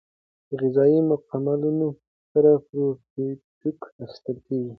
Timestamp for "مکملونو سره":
1.11-2.51